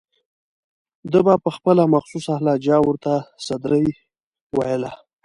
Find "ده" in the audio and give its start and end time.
1.11-1.19